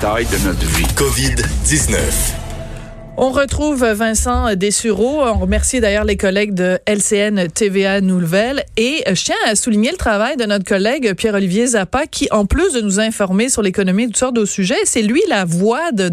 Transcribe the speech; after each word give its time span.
Taille 0.00 0.26
de 0.26 0.38
notre 0.46 0.66
vie. 0.66 0.86
COVID-19. 0.94 2.45
On 3.18 3.30
retrouve 3.30 3.82
Vincent 3.82 4.54
Dessureau. 4.56 5.22
On 5.22 5.38
remercie 5.38 5.80
d'ailleurs 5.80 6.04
les 6.04 6.18
collègues 6.18 6.52
de 6.52 6.78
LCN 6.86 7.48
TVA 7.48 8.02
Nouvelles. 8.02 8.62
Et 8.76 9.02
je 9.10 9.24
tiens 9.24 9.34
à 9.46 9.56
souligner 9.56 9.90
le 9.90 9.96
travail 9.96 10.36
de 10.36 10.44
notre 10.44 10.66
collègue 10.66 11.14
Pierre-Olivier 11.14 11.66
Zappa, 11.68 12.06
qui, 12.06 12.28
en 12.30 12.44
plus 12.44 12.74
de 12.74 12.82
nous 12.82 13.00
informer 13.00 13.48
sur 13.48 13.62
l'économie 13.62 14.02
et 14.02 14.06
toutes 14.08 14.18
sortes 14.18 14.36
de 14.36 14.44
sujets, 14.44 14.76
c'est 14.84 15.00
lui 15.00 15.22
la 15.30 15.46
voix 15.46 15.92
de, 15.92 16.10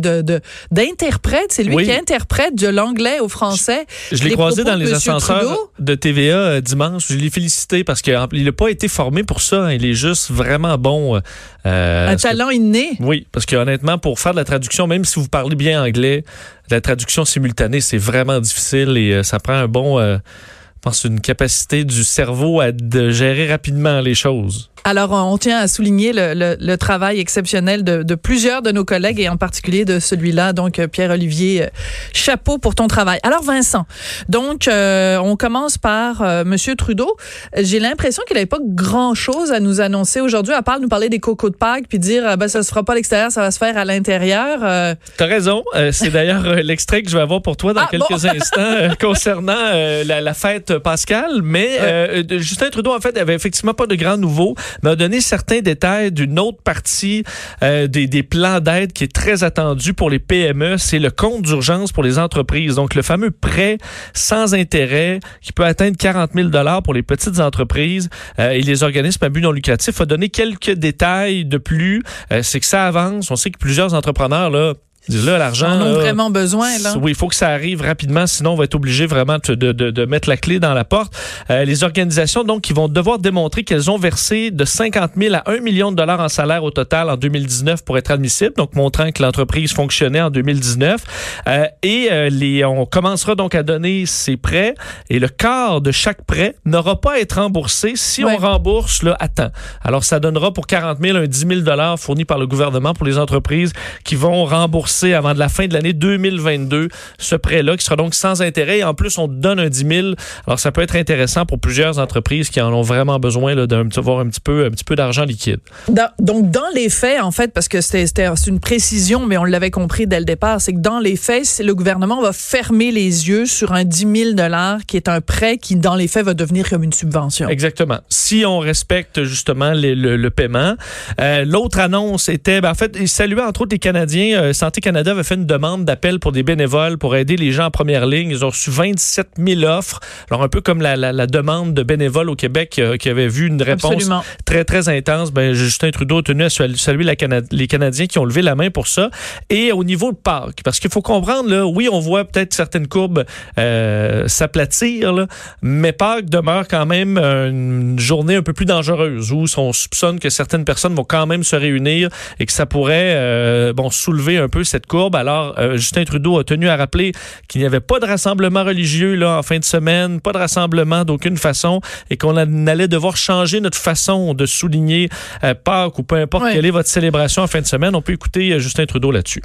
d'interprète. 0.72 1.48
C'est 1.50 1.64
lui 1.64 1.76
Oui. 1.76 1.84
qui 1.86 1.92
interprète 1.92 2.56
de 2.56 2.70
l'anglais 2.70 3.20
au 3.20 3.28
français. 3.28 3.86
Je 4.14 4.24
l'ai 4.24 4.32
croisé 4.32 4.64
dans 4.64 4.76
les 4.76 4.94
ascenseurs 4.94 5.40
Trudeau. 5.42 5.72
de 5.80 5.96
TVA 5.96 6.36
euh, 6.38 6.62
dimanche. 6.62 7.08
Je 7.10 7.18
l'ai 7.18 7.30
félicité 7.30 7.84
parce 7.84 8.02
qu'il 8.02 8.14
n'a 8.14 8.52
pas 8.54 8.70
été 8.70 8.88
formé 8.88 9.24
pour 9.24 9.42
ça. 9.42 9.58
hein. 9.66 9.74
Il 9.74 9.86
est 9.86 9.94
juste 9.94 10.32
vraiment 10.32 10.78
bon. 10.78 11.18
euh, 11.66 12.08
Un 12.08 12.12
parce 12.12 12.24
que- 12.24 12.28
talent 12.30 12.50
inné. 12.50 12.92
oui, 13.02 13.28
parce 13.34 13.46
que 13.46 13.58
honnêtement, 13.58 13.98
pour 13.98 14.20
faire 14.22 14.32
de 14.32 14.38
la 14.38 14.46
traduction, 14.46 14.88
même 14.88 15.04
si 15.04 15.20
vous 15.20 15.28
parlez 15.28 15.56
bien 15.58 15.84
anglais, 15.84 16.24
la 16.70 16.82
traduction 16.82 17.26
simultanée, 17.26 17.82
c'est 17.82 17.98
vraiment 17.98 18.40
difficile 18.40 18.98
et 18.98 19.14
euh, 19.14 19.24
ça 19.24 19.40
prend 19.40 19.54
un 19.54 19.68
bon, 19.68 20.00
euh, 20.00 20.18
je 20.18 20.80
pense, 20.82 21.04
une 21.04 21.20
capacité 21.20 21.84
du 21.84 22.04
cerveau 22.04 22.62
à 22.62 22.72
de 22.72 23.10
gérer 23.10 23.50
rapidement 23.50 24.02
les 24.02 24.16
choses. 24.16 24.70
Alors, 24.86 25.12
on 25.12 25.38
tient 25.38 25.60
à 25.60 25.68
souligner 25.68 26.12
le, 26.14 26.34
le- 26.34 26.58
le 26.60 26.78
travail 26.78 27.20
exceptionnel 27.20 27.84
de, 27.84 28.04
de 28.04 28.16
plusieurs 28.16 28.62
de 28.62 28.72
nos 28.72 28.84
collègues 28.84 29.20
et 29.20 29.30
en 29.30 29.38
particulier 29.38 29.86
de 29.86 30.00
celui-là, 30.00 30.52
donc 30.54 30.80
euh, 30.80 30.88
Pierre-Olivier. 30.88 31.64
euh, 31.64 31.68
Chapeau 32.14 32.58
pour 32.58 32.76
ton 32.76 32.88
travail. 32.88 33.20
Alors, 33.24 33.44
Vincent, 33.44 33.86
donc, 34.30 34.68
euh, 34.68 35.18
on 35.18 35.36
commence 35.36 35.78
par 35.78 36.22
euh, 36.22 36.44
Monsieur 36.44 36.76
Trudeau. 36.76 37.16
J'ai 37.58 37.80
l'impression 37.80 38.24
qu'il 38.28 38.36
n'avait 38.36 38.46
pas 38.46 38.60
grand-chose 38.62 39.52
à 39.52 39.60
nous 39.60 39.82
annoncer 39.82 40.20
aujourd'hui, 40.22 40.54
à 40.54 40.62
part 40.62 40.80
nous 40.80 40.88
parler 40.90 41.10
des 41.10 41.20
cocos 41.20 41.50
de 41.50 41.56
Pâques 41.56 41.86
puis 41.88 42.00
dire, 42.00 42.24
ah, 42.28 42.36
ben, 42.38 42.48
ça 42.48 42.62
se 42.64 42.70
fera 42.70 42.84
pas 42.84 42.94
à 42.94 42.96
l'extérieur, 42.96 43.32
ça 43.32 43.42
va 43.42 43.52
se 43.52 43.58
faire 43.58 43.78
à 43.78 43.86
l'intérieur. 43.86 44.60
Euh, 44.64 44.96
T'as 45.18 45.26
raison. 45.28 45.64
Euh, 45.76 45.92
c'est 45.92 46.10
d'ailleurs 46.10 46.46
euh, 46.46 46.56
l'extrait 46.62 47.02
que 47.04 47.10
je 47.10 47.16
vais 47.16 47.24
avoir 47.24 47.42
pour 47.42 47.56
toi 47.58 47.74
dans 47.74 47.82
Ah, 47.82 47.88
quelques 47.90 48.10
bon. 48.10 48.16
instants 48.36 48.60
euh, 48.62 48.90
concernant 49.00 49.54
euh, 49.58 50.04
la, 50.04 50.22
la 50.22 50.34
fête 50.34 50.78
pascale. 50.80 51.42
Mais 51.42 51.78
euh, 51.82 52.24
Justin 52.40 52.70
Trudeau, 52.70 52.94
en 52.94 53.00
fait, 53.00 53.18
avait 53.18 53.36
effectivement 53.36 53.74
pas 53.74 53.88
de 53.88 53.96
grands 53.96 54.18
nouveaux, 54.18 54.56
mais 54.82 54.92
a 54.92 54.96
donné 54.96 55.22
certains 55.22 55.62
détails 55.62 56.12
d'une 56.12 56.40
autre 56.40 56.62
partie 56.64 57.24
euh, 57.62 57.88
des, 57.88 58.24
plans 58.24 58.60
d'aide 58.60 58.94
qui 58.94 59.04
est 59.04 59.14
très 59.14 59.44
attendu 59.44 59.94
pour 59.94 60.10
les 60.10 60.20
PME. 60.20 60.78
C'est 60.78 61.00
le 61.00 61.12
compte 61.12 61.44
d'urgence 61.44 61.92
pour 61.92 62.04
les 62.04 62.20
entreprises. 62.20 62.76
Donc, 62.76 62.96
le 62.96 63.02
fameux 63.02 63.32
prêt 63.32 63.78
sans 64.14 64.54
intérêt 64.54 65.20
qui 65.42 65.52
peut 65.52 65.66
atteindre 65.66 65.98
40 65.98 66.32
000 66.34 66.50
pour 66.84 66.94
les 66.94 67.04
petites 67.04 67.40
entreprises 67.40 68.10
euh, 68.40 68.52
et 68.52 68.62
les 68.62 68.84
organismes 68.84 69.24
à 69.24 69.30
but 69.30 69.42
non 69.42 69.52
lucratif 69.52 70.00
a 70.02 70.06
donné 70.06 70.30
quelques 70.30 70.72
détails 70.72 71.46
de 71.46 71.58
plus. 71.58 72.04
Euh, 72.32 72.42
c'est 72.44 72.60
que 72.60 72.66
ça 72.66 72.88
avance. 72.88 73.30
On 73.32 73.36
sait 73.36 73.52
que 73.52 73.60
plusieurs 73.60 73.94
entrepreneurs, 73.94 74.50
là, 74.50 74.74
là, 75.10 75.38
l'argent. 75.38 75.68
en 75.70 75.82
ont 75.82 75.86
là, 75.94 76.00
vraiment 76.00 76.30
besoin, 76.30 76.78
là. 76.80 76.96
oui, 77.02 77.12
il 77.12 77.16
faut 77.16 77.28
que 77.28 77.36
ça 77.36 77.50
arrive 77.50 77.82
rapidement, 77.82 78.26
sinon 78.28 78.52
on 78.52 78.56
va 78.56 78.64
être 78.66 78.76
obligé 78.76 79.06
vraiment 79.06 79.38
de, 79.46 79.56
de, 79.56 79.72
de- 79.72 79.92
de 79.92 80.06
mettre 80.06 80.30
la 80.30 80.38
clé 80.38 80.60
dans 80.60 80.74
la 80.74 80.86
porte. 80.86 81.14
Euh, 81.50 81.66
les 81.66 81.84
organisations, 81.84 82.44
donc, 82.44 82.62
qui 82.62 82.74
vont 82.74 82.88
devoir 82.88 83.20
démontrer 83.20 83.64
qu'elles 83.64 83.92
ont 83.92 83.98
versé 83.98 84.52
de 84.52 84.64
50 84.66 85.12
000 85.18 85.36
à 85.36 85.44
1 85.52 85.60
million 85.60 85.92
de 85.92 85.98
dollars 85.98 86.20
en 86.20 86.30
salaire 86.30 86.64
au 86.64 86.72
total 86.72 87.10
en 87.10 87.18
2019 87.18 87.84
pour 87.84 87.98
être 87.98 88.12
admissibles, 88.12 88.54
donc 88.58 88.76
montrant 88.76 89.12
que 89.12 89.22
l'entreprise 89.22 89.74
fonctionnait 89.74 90.22
en 90.22 90.30
2019. 90.30 91.02
Euh, 91.48 91.66
et 91.82 92.08
euh, 92.12 92.30
les, 92.30 92.64
on 92.64 92.86
commencera 92.86 93.36
donc 93.36 93.56
à 93.56 93.64
donner 93.64 94.06
ces 94.06 94.38
prêts 94.38 94.74
et 95.10 95.20
le 95.20 95.28
quart 95.28 95.82
de 95.82 95.92
chaque 95.92 96.24
prêt 96.26 96.56
n'aura 96.66 97.02
pas 97.02 97.14
à 97.14 97.18
être 97.20 97.42
remboursé 97.42 97.94
si 97.96 98.24
Ouais. 98.24 98.36
on 98.36 98.38
rembourse 98.38 99.04
là, 99.04 99.18
à 99.20 99.28
temps. 99.28 99.50
Alors, 99.82 100.04
ça 100.04 100.20
donnera 100.20 100.54
pour 100.54 100.66
40 100.68 101.00
000 101.02 101.18
un 101.18 101.26
10 101.28 101.40
000 101.48 101.62
dollars 101.62 102.00
fournis 102.00 102.26
par 102.26 102.38
le 102.38 102.48
gouvernement 102.48 102.94
pour 102.94 103.06
les 103.06 103.18
entreprises 103.18 103.74
qui 104.06 104.16
vont 104.16 104.46
rembourser 104.46 104.93
avant 105.14 105.34
de 105.34 105.40
la 105.40 105.50
fin 105.50 105.68
de 105.68 105.74
l'année 105.74 105.94
2022 105.94 106.88
ce 107.18 107.36
prêt-là 107.36 107.78
qui 107.78 107.86
sera 107.86 107.96
donc 107.96 108.14
sans 108.14 108.42
intérêt. 108.42 108.80
Et 108.80 108.84
en 108.84 108.94
plus, 108.94 109.18
on 109.18 109.28
donne 109.28 109.60
un 109.60 109.70
10 109.70 109.86
000. 109.88 110.08
Alors, 110.48 110.60
ça 110.60 110.72
peut 110.72 110.82
être 110.82 110.96
intéressant 110.96 111.46
pour 111.46 111.60
plusieurs 111.60 112.00
entreprises 112.00 112.50
qui 112.50 112.62
en 112.62 112.74
ont 112.74 112.82
vraiment 112.82 113.20
besoin 113.20 113.56
d'avoir 113.66 114.20
un 114.20 114.28
petit 114.28 114.40
peu, 114.40 114.66
un 114.66 114.70
petit 114.72 114.84
peu 114.84 114.96
d'argent 114.96 115.24
liquide. 115.26 115.60
Dans- 115.90 116.10
donc, 116.20 116.52
dans 116.52 116.62
les 116.76 116.90
faits, 116.90 117.22
en 117.22 117.32
fait, 117.32 117.54
parce 117.54 117.68
que 117.68 117.82
c'était 117.82 118.28
une 118.48 118.60
précision, 118.60 119.26
mais 119.26 119.38
on 119.38 119.44
l'avait 119.44 119.72
compris 119.72 120.08
dès 120.08 120.20
le 120.20 120.26
départ, 120.26 120.62
c'est 120.62 120.74
que 120.74 120.80
dans 120.80 121.00
les 121.00 121.16
faits, 121.16 121.62
le 121.64 121.74
gouvernement 121.76 122.22
va 122.22 122.34
fermer 122.34 122.92
les 122.92 123.28
yeux 123.30 123.46
sur 123.46 123.74
un 123.74 123.84
10 123.84 124.34
000 124.36 124.50
qui 124.88 124.98
est 124.98 125.08
un 125.08 125.22
prêt 125.22 125.58
qui, 125.58 125.76
dans 125.76 125.96
les 125.96 126.08
faits, 126.08 126.26
va 126.26 126.34
devenir 126.34 126.70
comme 126.70 126.84
une 126.84 126.94
subvention. 126.94 127.48
Exactement. 127.50 128.00
Si 128.10 128.44
on 128.46 128.60
respecte 128.60 129.24
justement 129.24 129.72
les- 129.72 129.96
le, 129.96 130.18
le 130.18 130.30
paiement. 130.30 130.76
Euh, 131.20 131.46
L'autre 131.46 131.80
annonce 131.80 132.30
était, 132.30 132.62
ben, 132.62 132.72
en 132.72 132.76
fait, 132.76 132.96
il 133.00 133.08
saluait 133.08 133.42
entre 133.42 133.62
autres 133.62 133.74
les 133.74 133.80
Canadiens. 133.80 134.42
Euh, 134.42 134.54
Santé 134.54 134.82
Canada 134.84 135.12
avait 135.12 135.24
fait 135.24 135.36
une 135.36 135.46
demande 135.46 135.86
d'appel 135.86 136.20
pour 136.20 136.32
des 136.32 136.44
bénévoles 136.44 136.98
pour 136.98 137.16
aider 137.16 137.36
les 137.38 137.52
gens 137.52 137.66
en 137.66 137.72
première 137.72 138.06
ligne. 138.06 138.30
Ils 138.30 138.44
ont 138.46 138.50
reçu 138.50 138.70
27 138.70 139.30
000 139.38 139.64
offres. 139.64 140.00
Alors 140.30 140.44
un 140.44 140.50
peu 140.50 140.62
comme 140.62 140.82
la, 140.82 140.96
la- 140.96 141.12
la 141.14 141.26
demande 141.26 141.74
de 141.74 141.84
bénévoles 141.84 142.30
au 142.30 142.36
Québec 142.36 142.76
euh, 142.80 142.98
qui 142.98 143.10
avait 143.10 143.28
vu 143.28 143.48
une 143.48 143.62
réponse 143.62 143.94
Absolument. 143.94 144.24
très, 144.46 144.66
très 144.66 144.90
intense. 144.90 145.32
Ben, 145.32 145.54
Justin 145.54 145.92
Trudeau 145.92 146.20
a 146.20 146.24
tenu 146.24 146.44
à 146.44 146.50
sal- 146.50 146.78
saluer 146.78 147.04
la 147.06 147.16
Cana- 147.16 147.42
les 147.52 147.68
Canadiens 147.68 148.08
qui 148.08 148.20
ont 148.20 148.26
levé 148.26 148.42
la 148.42 148.56
main 148.56 148.70
pour 148.70 148.88
ça. 148.88 149.10
Et 149.50 149.72
au 149.72 149.84
niveau 149.84 150.12
de 150.12 150.18
Pâques, 150.18 150.62
parce 150.64 150.80
qu'il 150.80 150.90
faut 150.92 151.02
comprendre, 151.02 151.50
là, 151.50 151.66
oui, 151.66 151.88
on 151.92 152.00
voit 152.00 152.26
peut-être 152.26 152.54
certaines 152.54 152.88
courbes 152.88 153.24
euh, 153.58 154.28
s'aplatir, 154.28 155.28
mais 155.62 155.94
Pâques 155.94 156.30
demeure 156.30 156.68
quand 156.68 156.86
même 156.86 157.18
une 157.18 157.98
journée 158.00 158.36
un 158.36 158.42
peu 158.44 158.54
plus 158.54 158.66
dangereuse 158.66 159.32
où 159.32 159.46
on 159.58 159.72
soupçonne 159.74 160.20
que 160.20 160.30
certaines 160.30 160.66
personnes 160.66 160.94
vont 160.96 161.04
quand 161.06 161.26
même 161.26 161.44
se 161.44 161.56
réunir 161.56 162.10
et 162.40 162.46
que 162.46 162.52
ça 162.52 162.66
pourrait 162.66 163.14
euh, 163.16 163.74
bon, 163.74 163.90
soulever 163.90 164.38
un 164.38 164.50
peu 164.50 164.64
cette 164.74 164.88
courbe. 164.88 165.16
Alors, 165.16 165.54
euh, 165.60 165.78
Justin 165.78 166.04
Trudeau 166.04 166.40
a 166.40 166.44
tenu 166.44 166.68
à 166.68 166.76
rappeler 166.76 167.12
qu'il 167.48 167.62
n'y 167.62 167.68
avait 167.68 167.80
pas 167.80 168.00
de 168.00 168.06
rassemblement 168.08 168.64
religieux 168.64 169.14
là, 169.14 169.38
en 169.38 169.44
fin 169.44 169.60
de 169.60 169.64
semaine, 169.64 170.20
pas 170.20 170.32
de 170.32 170.40
rassemblement 170.40 171.06
d'aucune 171.06 171.38
façon 171.38 171.80
et 172.10 172.18
qu'on 172.18 172.36
allait 172.36 172.88
devoir 172.88 173.16
changer 173.16 173.60
notre 173.60 173.78
façon 173.78 174.34
de 174.34 174.46
souligner 174.48 175.10
euh, 175.44 175.54
Pâques 175.54 176.00
ou 176.00 176.04
peu 176.04 176.16
importe 176.16 176.44
Ouais. 176.46 176.54
quelle 176.54 176.66
est 176.66 176.72
votre 176.72 176.90
célébration 176.90 177.44
en 177.44 177.48
fin 177.48 177.62
de 177.62 177.68
semaine. 177.68 177.96
On 177.96 178.02
peut 178.02 178.14
écouter 178.14 178.52
euh, 178.54 178.60
Justin 178.60 178.86
Trudeau 178.88 179.12
là-dessus. 179.12 179.44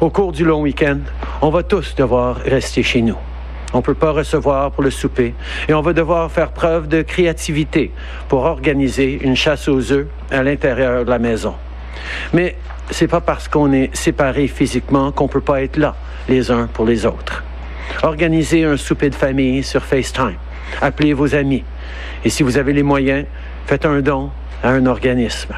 Au 0.00 0.10
cours 0.10 0.30
du 0.32 0.44
long 0.44 0.60
week-end, 0.62 0.98
on 1.42 1.50
va 1.50 1.62
tous 1.64 1.94
devoir 1.96 2.36
rester 2.36 2.82
chez 2.84 3.02
nous. 3.02 3.18
On 3.72 3.78
ne 3.78 3.82
peut 3.82 3.94
pas 3.94 4.12
recevoir 4.12 4.70
pour 4.70 4.84
le 4.84 4.90
souper 4.92 5.34
et 5.68 5.74
on 5.74 5.82
va 5.82 5.92
devoir 5.92 6.30
faire 6.30 6.52
preuve 6.52 6.86
de 6.86 7.02
créativité 7.02 7.90
pour 8.28 8.44
organiser 8.44 9.18
une 9.22 9.34
chasse 9.34 9.66
aux 9.68 9.90
œufs 9.92 10.06
à 10.30 10.42
l'intérieur 10.44 11.04
de 11.04 11.10
la 11.10 11.18
maison. 11.18 11.54
Mais 12.32 12.56
c'est 12.90 13.08
pas 13.08 13.20
parce 13.20 13.48
qu'on 13.48 13.72
est 13.72 13.94
séparés 13.94 14.48
physiquement 14.48 15.12
qu'on 15.12 15.28
peut 15.28 15.40
pas 15.40 15.62
être 15.62 15.76
là 15.76 15.96
les 16.28 16.50
uns 16.50 16.68
pour 16.72 16.84
les 16.84 17.06
autres. 17.06 17.44
Organisez 18.02 18.64
un 18.64 18.76
souper 18.76 19.10
de 19.10 19.14
famille 19.14 19.62
sur 19.62 19.84
FaceTime. 19.84 20.36
Appelez 20.80 21.12
vos 21.12 21.34
amis. 21.34 21.64
Et 22.24 22.30
si 22.30 22.42
vous 22.42 22.58
avez 22.58 22.72
les 22.72 22.82
moyens, 22.82 23.26
faites 23.66 23.86
un 23.86 24.00
don 24.00 24.30
à 24.62 24.70
un 24.70 24.86
organisme. 24.86 25.54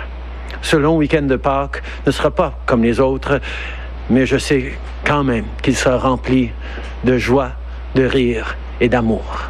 Ce 0.63 0.77
long 0.77 0.97
week-end 0.97 1.23
de 1.23 1.37
Pâques 1.37 1.83
ne 2.07 2.11
sera 2.11 2.31
pas 2.31 2.59
comme 2.67 2.83
les 2.83 3.01
autres, 3.01 3.41
mais 4.11 4.27
je 4.27 4.37
sais 4.39 4.73
quand 5.05 5.25
même 5.25 5.45
qu'il 5.63 5.77
sera 5.77 5.99
rempli 5.99 6.51
de 7.05 7.17
joie, 7.19 7.53
de 7.95 8.05
rire 8.05 8.57
et 8.81 8.89
d'amour. 8.89 9.49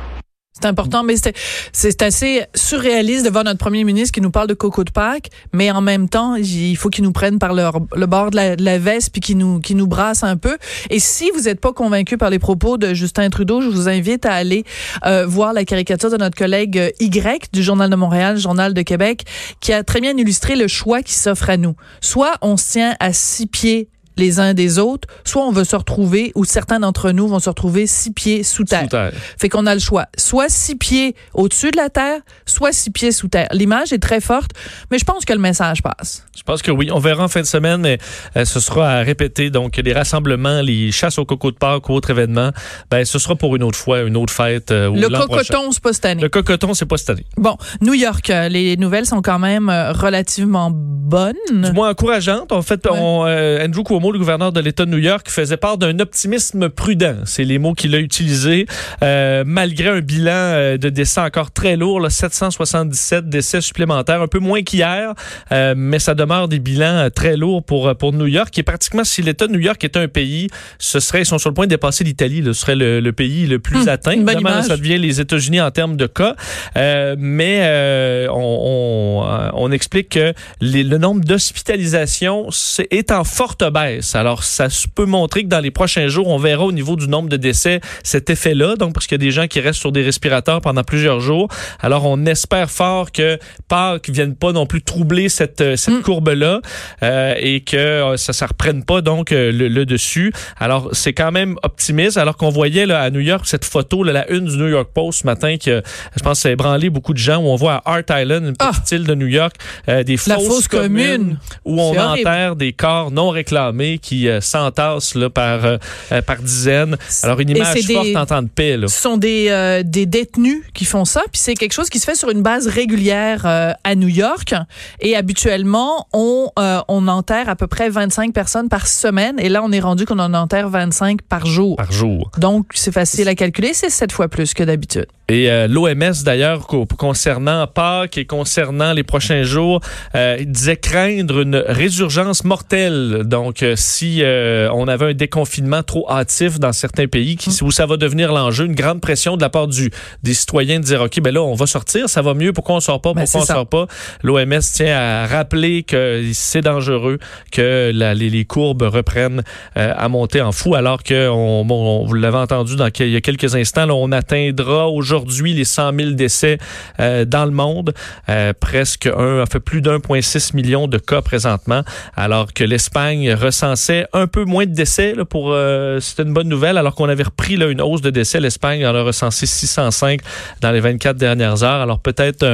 C'est 0.60 0.66
important, 0.66 1.02
mais 1.04 1.14
c'est- 1.16 2.02
assez 2.02 2.42
surréaliste 2.54 3.24
de 3.24 3.30
voir 3.30 3.44
notre 3.44 3.58
premier 3.58 3.84
ministre 3.84 4.12
qui 4.12 4.20
nous 4.20 4.30
parle 4.30 4.46
de 4.48 4.54
coco 4.54 4.82
de 4.84 4.90
Pâques, 4.90 5.28
mais 5.52 5.70
en 5.70 5.80
même 5.80 6.08
temps, 6.08 6.34
il 6.36 6.76
faut 6.76 6.88
qu'il 6.90 7.04
nous 7.04 7.12
prenne 7.12 7.38
par 7.38 7.54
le, 7.54 7.64
le 7.94 8.06
bord 8.06 8.30
de 8.30 8.36
la, 8.36 8.56
de 8.56 8.64
la 8.64 8.78
veste 8.78 9.10
puis 9.10 9.20
qu'il 9.20 9.36
nous, 9.38 9.60
qu'il 9.60 9.76
nous 9.76 9.86
brasse 9.86 10.22
un 10.22 10.36
peu. 10.36 10.56
Et 10.90 10.98
si 11.00 11.30
vous 11.34 11.42
n'êtes 11.42 11.60
pas 11.60 11.72
convaincu 11.72 12.16
par 12.18 12.30
les 12.30 12.38
propos 12.38 12.76
de 12.78 12.94
Justin 12.94 13.30
Trudeau, 13.30 13.60
je 13.60 13.68
vous 13.68 13.88
invite 13.88 14.26
à 14.26 14.32
aller 14.34 14.64
euh, 15.06 15.26
voir 15.26 15.52
la 15.52 15.64
caricature 15.64 16.10
de 16.10 16.16
notre 16.16 16.36
collègue 16.36 16.78
euh, 16.78 16.90
Y 17.00 17.50
du 17.52 17.62
Journal 17.62 17.90
de 17.90 17.96
Montréal, 17.96 18.36
Journal 18.38 18.74
de 18.74 18.82
Québec, 18.82 19.24
qui 19.60 19.72
a 19.72 19.82
très 19.84 20.00
bien 20.00 20.16
illustré 20.16 20.56
le 20.56 20.68
choix 20.68 21.02
qui 21.02 21.14
s'offre 21.14 21.50
à 21.50 21.56
nous. 21.56 21.74
Soit 22.00 22.34
on 22.42 22.56
se 22.56 22.72
tient 22.72 22.96
à 23.00 23.12
six 23.12 23.46
pieds 23.46 23.88
les 24.18 24.40
uns 24.40 24.54
des 24.54 24.78
autres, 24.78 25.08
soit 25.24 25.42
on 25.46 25.52
va 25.52 25.64
se 25.64 25.76
retrouver, 25.76 26.32
ou 26.34 26.44
certains 26.44 26.80
d'entre 26.80 27.10
nous 27.12 27.28
vont 27.28 27.38
se 27.38 27.48
retrouver 27.48 27.86
six 27.86 28.12
pieds 28.12 28.42
sous 28.42 28.64
terre. 28.64 28.82
Sous 28.82 28.88
terre. 28.88 29.12
Fait 29.38 29.48
qu'on 29.48 29.66
a 29.66 29.74
le 29.74 29.80
choix. 29.80 30.06
Soit 30.16 30.48
six 30.48 30.76
pieds 30.76 31.14
au-dessus 31.34 31.70
de 31.70 31.76
la 31.76 31.88
terre, 31.88 32.20
soit 32.46 32.72
six 32.72 32.90
pieds 32.90 33.12
sous 33.12 33.28
terre. 33.28 33.48
L'image 33.52 33.92
est 33.92 33.98
très 34.02 34.20
forte, 34.20 34.50
mais 34.90 34.98
je 34.98 35.04
pense 35.04 35.24
que 35.24 35.32
le 35.32 35.38
message 35.38 35.82
passe. 35.82 36.24
Je 36.36 36.42
pense 36.42 36.62
que 36.62 36.70
oui. 36.70 36.90
On 36.92 36.98
verra 36.98 37.24
en 37.24 37.28
fin 37.28 37.40
de 37.40 37.46
semaine, 37.46 37.80
mais 37.80 37.98
euh, 38.36 38.44
ce 38.44 38.60
sera 38.60 38.90
à 38.90 39.02
répéter. 39.02 39.50
Donc, 39.50 39.76
les 39.76 39.92
rassemblements, 39.92 40.60
les 40.62 40.90
chasses 40.92 41.18
au 41.18 41.24
coco 41.24 41.50
de 41.50 41.56
Pâques 41.56 41.88
ou 41.88 41.92
autres 41.92 42.10
événements, 42.10 42.50
ben, 42.90 43.04
ce 43.04 43.18
sera 43.18 43.36
pour 43.36 43.56
une 43.56 43.62
autre 43.62 43.78
fois, 43.78 44.00
une 44.02 44.16
autre 44.16 44.32
fête. 44.32 44.70
euh, 44.70 44.90
Le 44.94 45.08
cocoton, 45.08 45.70
c'est 45.72 45.82
pas 45.82 45.92
cette 45.92 46.04
année. 46.04 46.22
Le 46.22 46.28
cocoton, 46.28 46.74
c'est 46.74 46.86
pas 46.86 46.96
cette 46.96 47.10
année. 47.10 47.26
Bon, 47.36 47.56
New 47.80 47.94
York, 47.94 48.30
euh, 48.30 48.48
les 48.48 48.76
nouvelles 48.76 49.06
sont 49.06 49.22
quand 49.22 49.38
même 49.38 49.68
relativement 49.68 50.70
bonnes. 50.72 51.34
Du 51.50 51.72
moins 51.72 51.90
encourageante. 51.90 52.52
En 52.52 52.62
fait, 52.62 52.84
Ouais. 52.86 52.92
on, 52.94 53.24
euh, 53.26 53.64
Andrew 53.64 53.82
Cuomo, 53.82 54.07
le 54.12 54.18
gouverneur 54.18 54.52
de 54.52 54.60
l'État 54.60 54.84
de 54.84 54.90
New 54.90 54.98
York, 54.98 55.28
faisait 55.30 55.56
part 55.56 55.78
d'un 55.78 55.98
optimisme 56.00 56.68
prudent. 56.68 57.16
C'est 57.24 57.44
les 57.44 57.58
mots 57.58 57.74
qu'il 57.74 57.94
a 57.94 57.98
utilisés. 57.98 58.66
Euh, 59.02 59.44
malgré 59.46 59.88
un 59.88 60.00
bilan 60.00 60.30
euh, 60.32 60.76
de 60.78 60.88
décès 60.88 61.20
encore 61.20 61.50
très 61.50 61.76
lourd, 61.76 62.00
là, 62.00 62.10
777 62.10 63.28
décès 63.28 63.60
supplémentaires, 63.60 64.20
un 64.22 64.28
peu 64.28 64.38
moins 64.38 64.62
qu'hier, 64.62 65.14
euh, 65.52 65.74
mais 65.76 65.98
ça 65.98 66.14
demeure 66.14 66.48
des 66.48 66.58
bilans 66.58 67.08
très 67.14 67.36
lourds 67.36 67.62
pour, 67.64 67.94
pour 67.96 68.12
New 68.12 68.26
York. 68.26 68.56
Et 68.58 68.62
pratiquement, 68.62 69.04
si 69.04 69.22
l'État 69.22 69.46
de 69.46 69.52
New 69.52 69.60
York 69.60 69.82
était 69.84 69.98
un 69.98 70.08
pays, 70.08 70.48
ce 70.78 71.00
serait, 71.00 71.22
ils 71.22 71.26
sont 71.26 71.38
sur 71.38 71.50
le 71.50 71.54
point 71.54 71.66
de 71.66 71.70
dépasser 71.70 72.04
l'Italie. 72.04 72.42
Ce 72.44 72.52
serait 72.52 72.76
le, 72.76 73.00
le 73.00 73.12
pays 73.12 73.46
le 73.46 73.58
plus 73.58 73.78
Hum, 73.82 73.88
atteint. 73.88 74.12
Évidemment, 74.38 74.62
ça 74.68 74.76
devient 74.76 74.98
les 74.98 75.20
États-Unis 75.20 75.60
en 75.60 75.70
termes 75.70 75.96
de 75.96 76.06
cas. 76.06 76.34
Euh, 76.76 77.14
mais 77.18 78.26
on, 78.30 79.22
on, 79.22 79.50
on 79.54 79.72
explique 79.72 80.10
que 80.10 80.32
les- 80.60 80.84
le 80.84 80.98
nombre 80.98 81.22
d'hospitalisations 81.24 82.48
est 82.90 83.10
en 83.12 83.24
forte 83.24 83.64
baisse. 83.72 83.87
Alors, 84.14 84.44
ça 84.44 84.68
peut 84.94 85.04
montrer 85.06 85.42
que 85.44 85.48
dans 85.48 85.60
les 85.60 85.70
prochains 85.70 86.08
jours, 86.08 86.28
on 86.28 86.38
verra 86.38 86.64
au 86.64 86.72
niveau 86.72 86.96
du 86.96 87.08
nombre 87.08 87.28
de 87.28 87.36
décès 87.36 87.80
cet 88.02 88.30
effet-là. 88.30 88.76
Donc, 88.76 88.94
parce 88.94 89.06
qu'il 89.06 89.14
y 89.16 89.20
a 89.20 89.24
des 89.26 89.30
gens 89.30 89.46
qui 89.46 89.60
restent 89.60 89.80
sur 89.80 89.92
des 89.92 90.02
respirateurs 90.02 90.60
pendant 90.60 90.82
plusieurs 90.84 91.20
jours. 91.20 91.48
Alors, 91.80 92.04
on 92.06 92.24
espère 92.26 92.70
fort 92.70 93.12
que 93.12 93.38
Pâques 93.68 94.08
ne 94.08 94.14
vienne 94.14 94.34
pas 94.34 94.52
non 94.52 94.66
plus 94.66 94.82
troubler 94.82 95.28
cette, 95.28 95.60
euh, 95.60 95.76
cette 95.76 95.94
Mm. 95.94 96.02
courbe-là 96.02 96.60
euh, 97.02 97.34
et 97.38 97.60
que 97.60 97.76
euh, 97.76 98.16
ça 98.16 98.32
ne 98.44 98.48
reprenne 98.48 98.84
pas 98.84 99.00
donc 99.00 99.30
le, 99.30 99.50
le 99.50 99.86
dessus. 99.86 100.32
Alors, 100.58 100.88
c'est 100.92 101.12
quand 101.12 101.32
même 101.32 101.56
optimiste. 101.62 102.16
Alors 102.16 102.36
qu'on 102.36 102.50
voyait 102.50 102.86
là, 102.86 103.00
à 103.02 103.10
New 103.10 103.20
York 103.20 103.44
cette 103.46 103.64
photo, 103.64 104.02
là, 104.02 104.12
la 104.12 104.30
une 104.30 104.44
du 104.46 104.56
New 104.56 104.68
York 104.68 104.90
Post 104.92 105.20
ce 105.22 105.26
matin, 105.26 105.56
qui, 105.56 105.70
je 105.70 106.22
pense, 106.22 106.44
a 106.46 106.50
ébranlé 106.50 106.90
beaucoup 106.90 107.12
de 107.12 107.18
gens, 107.18 107.38
où 107.38 107.46
on 107.48 107.56
voit 107.56 107.82
à 107.84 107.94
Art 107.96 108.02
Island, 108.20 108.44
une 108.46 108.56
petite 108.56 108.82
Ah! 108.92 108.94
île 108.94 109.04
de 109.04 109.14
New 109.14 109.26
York, 109.26 109.54
euh, 109.88 110.02
des 110.02 110.16
La 110.26 110.34
fosses 110.36 110.46
fosse 110.48 110.68
commune. 110.68 111.38
où 111.64 111.80
on 111.80 111.96
enterre 111.98 112.56
des 112.56 112.72
corps 112.72 113.10
non 113.10 113.30
réclamés 113.30 113.58
qui 114.00 114.28
euh, 114.28 114.40
s'entassent 114.40 115.14
là, 115.14 115.30
par, 115.30 115.64
euh, 115.64 115.76
euh, 116.12 116.22
par 116.22 116.38
dizaines. 116.38 116.96
Alors, 117.22 117.40
une 117.40 117.50
image 117.50 117.86
des- 117.86 117.94
forte 117.94 118.16
en 118.16 118.26
temps 118.26 118.42
de 118.42 118.48
paix. 118.48 118.76
Là. 118.76 118.88
Ce 118.88 119.00
sont 119.00 119.16
des, 119.16 119.82
des 119.84 120.06
détenus 120.06 120.62
qui 120.74 120.84
font 120.84 121.04
ça, 121.04 121.22
puis 121.32 121.40
c'est 121.40 121.54
quelque 121.54 121.72
chose 121.72 121.88
qui 121.88 121.98
se 121.98 122.04
fait 122.04 122.14
sur 122.14 122.30
une 122.30 122.42
base 122.42 122.66
régulière 122.66 123.46
à 123.46 123.94
New 123.94 124.08
York. 124.08 124.54
Et 125.00 125.16
habituellement, 125.16 126.06
on, 126.12 126.50
on 126.56 127.08
enterre 127.08 127.48
à 127.48 127.56
peu 127.56 127.66
près 127.66 127.88
25 127.88 128.32
personnes 128.32 128.68
par 128.68 128.86
semaine. 128.86 129.36
Et 129.38 129.48
là, 129.48 129.62
on 129.62 129.72
est 129.72 129.80
rendu 129.80 130.04
qu'on 130.04 130.18
en 130.18 130.34
enterre 130.34 130.68
25 130.68 131.22
par 131.22 131.46
jour. 131.46 131.76
Par 131.76 131.92
jour. 131.92 132.30
Donc, 132.38 132.66
c'est 132.74 132.92
facile 132.92 133.28
à 133.28 133.34
calculer. 133.34 133.74
C'est 133.74 133.90
sept 133.90 134.12
fois 134.12 134.28
plus 134.28 134.54
que 134.54 134.62
d'habitude. 134.62 135.06
Et 135.30 135.50
euh, 135.50 135.66
l'OMS, 135.68 136.14
d'ailleurs, 136.24 136.66
co- 136.66 136.86
concernant 136.86 137.66
Pâques 137.66 138.16
et 138.16 138.24
concernant 138.24 138.94
les 138.94 139.02
prochains 139.02 139.42
jours, 139.42 139.80
euh, 140.14 140.38
il 140.40 140.50
disait 140.50 140.78
craindre 140.78 141.40
une 141.42 141.56
résurgence 141.66 142.44
mortelle. 142.44 143.24
Donc, 143.26 143.62
euh, 143.62 143.74
si 143.76 144.22
euh, 144.22 144.70
on 144.72 144.88
avait 144.88 145.10
un 145.10 145.12
déconfinement 145.12 145.82
trop 145.82 146.10
hâtif 146.10 146.58
dans 146.58 146.72
certains 146.72 147.08
pays, 147.08 147.36
qui, 147.36 147.50
où 147.62 147.70
ça 147.70 147.84
va 147.84 147.98
devenir 147.98 148.32
l'enjeu, 148.32 148.64
une 148.64 148.74
grande 148.74 149.02
pression 149.02 149.36
de 149.36 149.42
la 149.42 149.50
part 149.50 149.66
du, 149.68 149.90
des 150.22 150.32
citoyens 150.32 150.80
de 150.80 150.84
dire, 150.84 151.02
OK, 151.02 151.20
ben 151.20 151.34
là, 151.34 151.42
on 151.42 151.54
va 151.54 151.66
sortir, 151.66 152.08
ça 152.08 152.22
va 152.22 152.32
mieux, 152.32 152.54
pourquoi 152.54 152.76
on 152.76 152.80
sort 152.80 153.02
pas, 153.02 153.12
Ben, 153.12 153.24
pourquoi 153.24 153.42
on 153.42 153.44
ça. 153.44 153.52
sort 153.54 153.66
pas? 153.66 153.86
L'OMS 154.22 154.60
tient 154.72 154.96
à 154.98 155.26
rappeler 155.26 155.82
que 155.82 156.22
c'est 156.32 156.62
dangereux, 156.62 157.18
que 157.52 157.90
la- 157.94 158.14
les, 158.14 158.30
les 158.30 158.46
courbes 158.46 158.80
reprennent 158.80 159.42
euh, 159.76 159.92
à 159.94 160.08
monter 160.08 160.40
en 160.40 160.52
fou, 160.52 160.74
alors 160.74 161.02
que, 161.02 161.28
on, 161.28 161.66
bon, 161.66 162.00
on- 162.00 162.06
vous 162.06 162.14
l'avez 162.14 162.38
entendu 162.38 162.76
dans, 162.76 162.88
il 162.98 163.10
y 163.10 163.16
a 163.16 163.20
quelques 163.20 163.54
instants, 163.54 163.84
là, 163.84 163.94
on 163.94 164.10
atteindra 164.10 164.88
aujourd'hui 164.88 165.17
les 165.26 165.64
100 165.64 165.92
000 165.94 166.10
décès 166.12 166.58
euh, 167.00 167.24
dans 167.24 167.44
le 167.44 167.50
monde, 167.50 167.94
Euh, 168.28 168.52
presque 168.58 169.06
un, 169.06 169.44
fait 169.46 169.60
plus 169.60 169.80
d'1,6 169.80 170.54
million 170.54 170.86
de 170.86 170.98
cas 170.98 171.22
présentement, 171.22 171.82
alors 172.16 172.52
que 172.52 172.64
l'Espagne 172.64 173.32
recensait 173.32 174.06
un 174.12 174.26
peu 174.26 174.44
moins 174.44 174.66
de 174.66 174.72
décès 174.72 175.14
là, 175.14 175.24
pour 175.24 175.52
euh, 175.52 175.98
c'était 176.00 176.24
une 176.24 176.34
bonne 176.34 176.48
nouvelle, 176.48 176.76
alors 176.76 176.94
qu'on 176.94 177.08
avait 177.08 177.22
repris 177.22 177.56
là, 177.56 177.68
une 177.68 177.80
hausse 177.80 178.02
de 178.02 178.10
décès. 178.10 178.40
L'Espagne 178.40 178.86
en 178.86 178.94
a 178.94 179.02
recensé 179.02 179.46
605 179.46 180.20
dans 180.60 180.70
les 180.70 180.80
24 180.80 181.16
dernières 181.16 181.62
heures, 181.62 181.80
alors 181.80 182.00
peut-être 182.00 182.44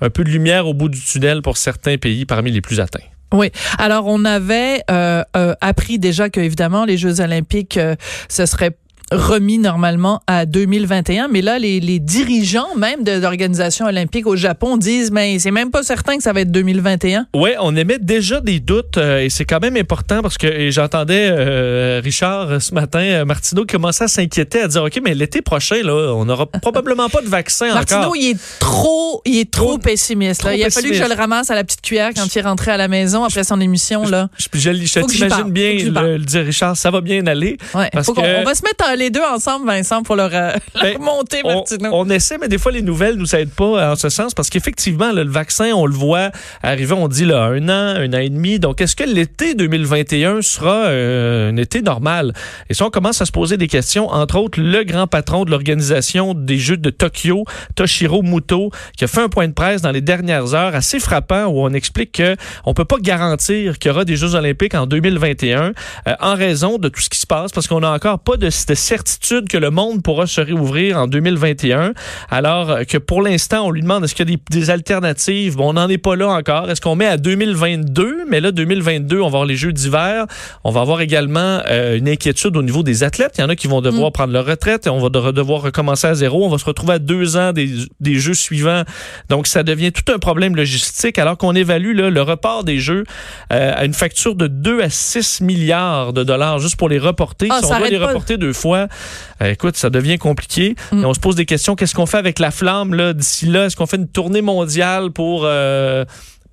un, 0.00 0.10
peu 0.10 0.24
de 0.24 0.30
lumière 0.30 0.66
au 0.66 0.74
bout 0.74 0.88
du 0.88 1.00
tunnel 1.00 1.42
pour 1.42 1.56
certains 1.56 1.96
pays 1.96 2.24
parmi 2.24 2.50
les 2.50 2.60
plus 2.60 2.80
atteints. 2.80 3.00
Oui. 3.32 3.50
Alors, 3.78 4.06
on 4.06 4.24
avait 4.24 4.82
euh, 4.90 5.24
appris 5.60 5.98
déjà 5.98 6.30
que, 6.30 6.40
évidemment, 6.40 6.84
les 6.84 6.96
Jeux 6.96 7.20
olympiques, 7.20 7.80
ce 8.28 8.46
serait 8.46 8.76
remis 9.12 9.58
normalement 9.58 10.22
à 10.26 10.46
2021, 10.46 11.28
mais 11.28 11.42
là, 11.42 11.58
les, 11.58 11.78
les 11.80 11.98
dirigeants 11.98 12.74
même 12.76 13.04
de 13.04 13.12
l'organisation 13.12 13.86
olympique 13.86 14.26
au 14.26 14.36
Japon 14.36 14.76
disent, 14.76 15.10
mais 15.10 15.38
c'est 15.38 15.50
même 15.50 15.70
pas 15.70 15.82
certain 15.82 16.16
que 16.16 16.22
ça 16.22 16.32
va 16.32 16.40
être 16.40 16.50
2021. 16.50 17.26
Oui, 17.34 17.50
on 17.60 17.76
émet 17.76 17.98
déjà 17.98 18.40
des 18.40 18.60
doutes 18.60 18.96
euh, 18.98 19.20
et 19.20 19.30
c'est 19.30 19.44
quand 19.44 19.60
même 19.60 19.76
important 19.76 20.22
parce 20.22 20.38
que 20.38 20.70
j'entendais 20.70 21.28
euh, 21.30 22.00
Richard 22.02 22.50
euh, 22.50 22.60
ce 22.60 22.74
matin, 22.74 23.24
Martineau, 23.24 23.64
qui 23.64 23.74
commençait 23.74 24.04
à 24.04 24.08
s'inquiéter, 24.08 24.60
à 24.60 24.68
dire, 24.68 24.82
OK, 24.82 25.00
mais 25.04 25.14
l'été 25.14 25.42
prochain, 25.42 25.82
là, 25.82 26.12
on 26.14 26.24
n'aura 26.24 26.46
probablement 26.62 27.08
pas 27.08 27.20
de 27.22 27.28
vaccin 27.28 27.72
Martineau, 27.74 28.00
encore. 28.00 28.16
il 28.16 28.30
est 28.30 28.38
trop, 28.58 29.22
il 29.24 29.38
est 29.38 29.50
trop, 29.50 29.64
Trop- 29.64 29.78
pessimiste. 29.78 30.42
là. 30.44 30.50
trop 30.50 30.58
il 30.58 30.64
a 30.64 30.70
fallu 30.70 30.90
que 30.90 30.96
je 30.96 31.04
le 31.04 31.14
ramasse 31.14 31.50
à 31.50 31.54
la 31.54 31.64
petite 31.64 31.82
cuillère 31.82 32.10
quand 32.14 32.24
il 32.34 32.38
est 32.38 32.42
rentré 32.42 32.70
à 32.70 32.76
la 32.76 32.88
maison 32.88 33.24
après 33.24 33.44
son 33.44 33.60
émission. 33.60 34.04
Là. 34.06 34.28
Je, 34.38 34.46
je, 34.58 34.72
je 34.72 35.00
t'imagine 35.00 35.50
bien 35.50 35.74
le, 35.84 36.16
le 36.16 36.24
dire, 36.24 36.44
Richard, 36.44 36.76
ça 36.76 36.90
va 36.90 37.00
bien 37.00 37.26
aller. 37.26 37.58
Ouais. 37.74 37.88
Parce 37.92 38.06
qu'on- 38.08 38.22
va 38.44 38.54
se 38.54 38.62
mettre 38.62 38.84
euh, 38.90 38.93
les 38.96 39.10
deux 39.10 39.22
ensemble, 39.22 39.66
Vincent, 39.66 40.02
pour 40.02 40.16
leur, 40.16 40.30
euh, 40.32 40.52
Ben, 40.74 40.92
leur 40.92 41.00
monter, 41.00 41.40
on, 41.44 41.54
Martineau. 41.54 41.90
on 41.92 42.08
essaie, 42.10 42.38
mais 42.38 42.48
des 42.48 42.58
fois, 42.58 42.72
les 42.72 42.82
nouvelles 42.82 43.16
nous 43.16 43.34
aident 43.34 43.52
pas 43.54 43.64
euh, 43.64 43.92
en 43.92 43.96
ce 43.96 44.08
sens 44.08 44.34
parce 44.34 44.50
qu'effectivement, 44.50 45.12
le 45.12 45.24
vaccin, 45.24 45.72
on 45.74 45.86
le 45.86 45.94
voit 45.94 46.30
arriver, 46.62 46.94
on 46.94 47.08
dit 47.08 47.24
là, 47.24 47.44
un 47.44 47.68
an, 47.68 47.96
un 48.00 48.12
an 48.12 48.18
et 48.18 48.30
demi. 48.30 48.58
Donc, 48.58 48.80
est-ce 48.80 48.96
que 48.96 49.04
l'été 49.04 49.54
2021 49.54 50.42
sera 50.42 50.86
euh, 50.86 51.50
un 51.50 51.56
été 51.56 51.82
normal? 51.82 52.32
Et 52.70 52.74
ça, 52.74 52.86
on 52.86 52.90
commence 52.90 53.20
à 53.20 53.26
se 53.26 53.32
poser 53.32 53.56
des 53.56 53.68
questions. 53.68 54.08
Entre 54.08 54.36
autres, 54.36 54.60
le 54.60 54.84
grand 54.84 55.06
patron 55.06 55.44
de 55.44 55.50
l'organisation 55.50 56.34
des 56.34 56.58
Jeux 56.58 56.76
de 56.76 56.90
Tokyo, 56.90 57.44
Toshiro 57.74 58.22
Muto, 58.22 58.70
qui 58.96 59.04
a 59.04 59.06
fait 59.06 59.22
un 59.22 59.28
point 59.28 59.48
de 59.48 59.52
presse 59.52 59.82
dans 59.82 59.90
les 59.90 60.00
dernières 60.00 60.54
heures 60.54 60.74
assez 60.74 61.00
frappant 61.00 61.46
où 61.46 61.60
on 61.60 61.70
explique 61.70 62.12
que 62.12 62.36
on 62.64 62.74
peut 62.74 62.84
pas 62.84 62.98
garantir 63.00 63.78
qu'il 63.78 63.90
y 63.90 63.94
aura 63.94 64.04
des 64.04 64.16
Jeux 64.16 64.34
olympiques 64.34 64.74
en 64.74 64.86
2021 64.86 65.72
euh, 66.08 66.14
en 66.20 66.34
raison 66.34 66.78
de 66.78 66.88
tout 66.88 67.00
ce 67.00 67.10
qui 67.10 67.18
se 67.18 67.26
passe 67.26 67.52
parce 67.52 67.66
qu'on 67.66 67.80
n'a 67.80 67.90
encore 67.92 68.18
pas 68.18 68.36
de, 68.36 68.46
de 68.46 68.74
certitude 68.84 69.48
que 69.48 69.56
le 69.58 69.70
monde 69.70 70.02
pourra 70.02 70.26
se 70.26 70.40
réouvrir 70.40 70.98
en 70.98 71.06
2021. 71.06 71.92
Alors 72.30 72.78
que 72.88 72.98
pour 72.98 73.22
l'instant, 73.22 73.66
on 73.66 73.70
lui 73.70 73.82
demande 73.82 74.04
est-ce 74.04 74.14
qu'il 74.14 74.28
y 74.28 74.32
a 74.32 74.36
des, 74.36 74.42
des 74.50 74.70
alternatives? 74.70 75.56
Bon, 75.56 75.70
on 75.70 75.72
n'en 75.74 75.88
est 75.88 75.98
pas 75.98 76.16
là 76.16 76.28
encore. 76.28 76.70
Est-ce 76.70 76.80
qu'on 76.80 76.94
met 76.96 77.06
à 77.06 77.16
2022? 77.16 78.24
Mais 78.28 78.40
là, 78.40 78.52
2022, 78.52 79.18
on 79.18 79.22
va 79.22 79.26
avoir 79.26 79.44
les 79.46 79.56
Jeux 79.56 79.72
d'hiver. 79.72 80.26
On 80.64 80.70
va 80.70 80.80
avoir 80.82 81.00
également 81.00 81.60
euh, 81.68 81.96
une 81.96 82.08
inquiétude 82.08 82.56
au 82.56 82.62
niveau 82.62 82.82
des 82.82 83.02
athlètes. 83.02 83.34
Il 83.38 83.40
y 83.40 83.44
en 83.44 83.48
a 83.48 83.56
qui 83.56 83.66
vont 83.66 83.80
devoir 83.80 84.12
prendre 84.12 84.32
leur 84.32 84.46
retraite 84.46 84.86
et 84.86 84.90
on 84.90 84.98
va 85.00 85.08
de- 85.08 85.30
devoir 85.32 85.62
recommencer 85.62 86.06
à 86.06 86.14
zéro. 86.14 86.44
On 86.44 86.48
va 86.50 86.58
se 86.58 86.64
retrouver 86.64 86.94
à 86.94 86.98
deux 86.98 87.36
ans 87.36 87.52
des, 87.52 87.70
des 88.00 88.14
Jeux 88.14 88.34
suivants. 88.34 88.82
Donc, 89.30 89.46
ça 89.46 89.62
devient 89.62 89.92
tout 89.92 90.12
un 90.12 90.18
problème 90.18 90.54
logistique 90.56 91.18
alors 91.18 91.38
qu'on 91.38 91.54
évalue 91.54 91.96
là, 91.96 92.10
le 92.10 92.22
report 92.22 92.64
des 92.64 92.78
Jeux 92.78 93.04
euh, 93.52 93.72
à 93.74 93.84
une 93.84 93.94
facture 93.94 94.34
de 94.34 94.46
2 94.46 94.82
à 94.82 94.90
6 94.90 95.40
milliards 95.40 96.12
de 96.12 96.22
dollars 96.22 96.58
juste 96.58 96.76
pour 96.76 96.88
les 96.88 96.98
reporter. 96.98 97.48
Ah, 97.50 97.60
si 97.62 97.72
on 97.72 97.78
doit 97.78 97.88
les 97.88 97.98
pas. 97.98 98.06
reporter 98.08 98.36
deux 98.36 98.52
fois, 98.52 98.73
euh, 98.74 99.50
écoute, 99.50 99.76
ça 99.76 99.90
devient 99.90 100.18
compliqué. 100.18 100.74
Mm. 100.92 101.02
Et 101.02 101.04
on 101.04 101.14
se 101.14 101.20
pose 101.20 101.36
des 101.36 101.46
questions. 101.46 101.76
Qu'est-ce 101.76 101.94
qu'on 101.94 102.06
fait 102.06 102.18
avec 102.18 102.38
la 102.38 102.50
flamme 102.50 102.94
là 102.94 103.12
d'ici 103.12 103.46
là? 103.46 103.66
Est-ce 103.66 103.76
qu'on 103.76 103.86
fait 103.86 103.96
une 103.96 104.08
tournée 104.08 104.42
mondiale 104.42 105.10
pour... 105.10 105.42
euh, 105.44 106.04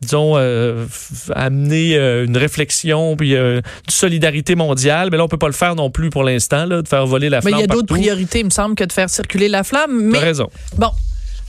disons, 0.01 0.33
euh, 0.35 0.87
amener 1.35 1.95
euh, 1.95 2.25
une 2.25 2.35
réflexion 2.35 3.15
puis 3.15 3.35
euh, 3.35 3.57
une 3.57 3.91
solidarité 3.91 4.55
mondiale? 4.55 5.09
Mais 5.11 5.17
là, 5.17 5.23
on 5.23 5.27
peut 5.27 5.37
pas 5.37 5.47
le 5.47 5.53
faire 5.53 5.75
non 5.75 5.91
plus 5.91 6.09
pour 6.09 6.23
l'instant, 6.23 6.67
de 6.67 6.81
faire 6.87 7.05
voler 7.05 7.29
la 7.29 7.37
Mais 7.37 7.51
flamme 7.51 7.59
il 7.59 7.61
y 7.61 7.63
a 7.63 7.67
d'autres 7.67 7.93
priorités, 7.93 8.39
il 8.39 8.45
me 8.45 8.49
semble, 8.49 8.73
que 8.73 8.83
de 8.83 8.91
faire 8.91 9.11
circuler 9.11 9.47
la 9.47 9.63
flamme. 9.63 10.01
Mais 10.01 10.17
raison. 10.17 10.49
bon, 10.75 10.89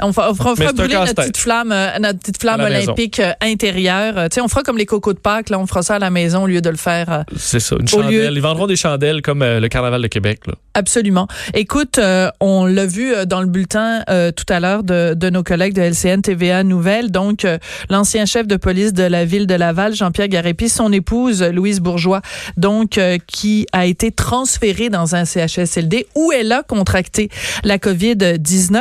On 0.02 0.12
fera, 0.12 0.30
on 0.30 0.34
fera- 0.34 0.54
brûler 0.72 0.94
notre 0.94 1.14
petite 1.14 1.36
flamme, 1.36 1.72
euh, 1.72 1.98
notre 2.00 2.18
petite 2.18 2.40
flamme 2.40 2.62
maison. 2.62 2.84
olympique 2.92 3.20
euh, 3.20 3.32
intérieure. 3.40 4.18
Euh, 4.18 4.28
tu 4.28 4.34
sais, 4.36 4.40
on 4.40 4.48
fera 4.48 4.62
comme 4.62 4.78
les 4.78 4.86
cocos 4.86 5.12
de 5.12 5.18
Pâques, 5.18 5.50
là, 5.50 5.58
on 5.58 5.66
fera 5.66 5.82
ça 5.82 5.94
à 5.94 5.98
la 5.98 6.10
maison 6.10 6.44
au 6.44 6.46
lieu 6.46 6.60
de 6.60 6.70
le 6.70 6.76
faire 6.76 7.24
C'est 7.36 7.60
ça, 7.60 7.76
une 7.78 7.86
chandelle. 7.88 8.10
lieu- 8.10 8.30
Ils 8.32 8.40
vendront 8.42 8.66
des 8.66 8.76
chandelles 8.76 9.22
comme 9.22 9.44
le 9.44 9.68
Carnaval 9.68 10.02
de 10.02 10.06
Québec. 10.08 10.40
Là. 10.46 10.54
Absolument. 10.74 11.28
Écoute, 11.54 11.98
euh, 11.98 12.30
on 12.40 12.64
l'a 12.66 12.86
vu 12.86 13.12
dans 13.26 13.40
le 13.40 13.46
bulletin 13.46 14.02
euh, 14.08 14.30
tout 14.32 14.46
à 14.48 14.58
l'heure 14.60 14.82
de, 14.82 15.14
de 15.14 15.30
nos 15.30 15.42
collègues 15.42 15.74
de 15.74 15.82
LCN 15.82 16.22
TVA 16.22 16.64
Nouvelles. 16.64 17.10
Donc, 17.10 17.44
euh, 17.44 17.58
l'ancien 17.90 18.24
chef 18.26 18.46
de 18.46 18.56
police 18.56 18.92
de 18.94 19.02
la 19.02 19.24
ville 19.24 19.46
de 19.46 19.54
Laval, 19.54 19.94
Jean-Pierre 19.94 20.28
Garépi, 20.28 20.68
son 20.68 20.92
épouse, 20.92 21.42
Louise 21.42 21.80
Bourgeois, 21.80 22.22
donc 22.56 22.96
euh, 22.98 23.18
qui 23.26 23.66
a 23.72 23.86
été 23.86 24.10
transférée 24.12 24.88
dans 24.88 25.14
un 25.14 25.24
CHSLD 25.24 26.06
où 26.14 26.32
elle 26.32 26.50
a 26.52 26.62
contracté 26.62 27.28
la 27.64 27.78
COVID-19. 27.78 28.80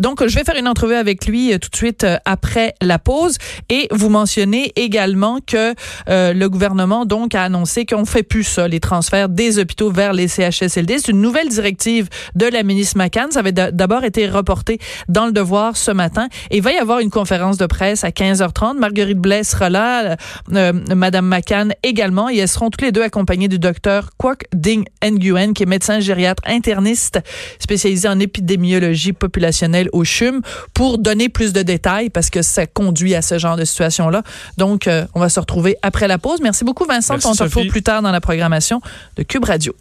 Donc, 0.00 0.26
je 0.26 0.34
vais 0.34 0.44
faire 0.44 0.56
une 0.56 0.61
entrevue 0.66 0.94
avec 0.94 1.26
lui 1.26 1.52
euh, 1.52 1.58
tout 1.58 1.68
de 1.70 1.76
suite 1.76 2.04
euh, 2.04 2.16
après 2.24 2.74
la 2.80 2.98
pause 2.98 3.36
et 3.68 3.88
vous 3.90 4.08
mentionnez 4.08 4.72
également 4.76 5.38
que 5.46 5.74
euh, 6.08 6.32
le 6.32 6.48
gouvernement 6.48 7.04
donc 7.06 7.34
a 7.34 7.44
annoncé 7.44 7.86
qu'on 7.86 8.04
fait 8.04 8.22
plus 8.22 8.44
ça, 8.44 8.68
les 8.68 8.80
transferts 8.80 9.28
des 9.28 9.58
hôpitaux 9.58 9.90
vers 9.90 10.12
les 10.12 10.28
CHSLD. 10.28 10.98
C'est 10.98 11.08
une 11.12 11.20
nouvelle 11.20 11.48
directive 11.48 12.08
de 12.34 12.46
la 12.46 12.62
ministre 12.62 12.98
McCann. 12.98 13.30
Ça 13.30 13.38
avait 13.40 13.52
d'a- 13.52 13.70
d'abord 13.70 14.04
été 14.04 14.28
reporté 14.28 14.78
dans 15.08 15.26
le 15.26 15.32
devoir 15.32 15.76
ce 15.76 15.90
matin. 15.90 16.28
Et 16.50 16.58
il 16.58 16.62
va 16.62 16.72
y 16.72 16.76
avoir 16.78 16.98
une 17.00 17.10
conférence 17.10 17.56
de 17.56 17.66
presse 17.66 18.04
à 18.04 18.10
15h30. 18.10 18.78
Marguerite 18.78 19.18
Blais 19.18 19.44
sera 19.44 19.70
là, 19.70 20.16
euh, 20.52 20.72
Madame 20.94 21.26
McCann 21.26 21.72
également. 21.82 22.28
Et 22.28 22.36
elles 22.38 22.48
seront 22.48 22.70
toutes 22.70 22.82
les 22.82 22.92
deux 22.92 23.02
accompagnées 23.02 23.48
du 23.48 23.58
docteur 23.58 24.10
Kwok 24.18 24.44
Ding 24.54 24.84
Nguyen, 25.02 25.54
qui 25.54 25.62
est 25.62 25.66
médecin 25.66 26.00
gériatre 26.00 26.42
interniste 26.46 27.20
spécialisé 27.58 28.08
en 28.08 28.20
épidémiologie 28.20 29.12
populationnelle 29.14 29.88
au 29.92 30.04
CHUM, 30.04 30.41
pour 30.74 30.98
donner 30.98 31.28
plus 31.28 31.52
de 31.52 31.62
détails 31.62 32.10
parce 32.10 32.30
que 32.30 32.42
ça 32.42 32.66
conduit 32.66 33.14
à 33.14 33.22
ce 33.22 33.38
genre 33.38 33.56
de 33.56 33.64
situation-là. 33.64 34.22
Donc, 34.56 34.86
euh, 34.86 35.06
on 35.14 35.20
va 35.20 35.28
se 35.28 35.40
retrouver 35.40 35.76
après 35.82 36.08
la 36.08 36.18
pause. 36.18 36.40
Merci 36.42 36.64
beaucoup, 36.64 36.84
Vincent. 36.84 37.14
Merci, 37.14 37.26
on 37.26 37.34
te 37.34 37.42
retrouve 37.42 37.66
plus 37.66 37.82
tard 37.82 38.02
dans 38.02 38.12
la 38.12 38.20
programmation 38.20 38.80
de 39.16 39.22
Cube 39.22 39.44
Radio. 39.44 39.74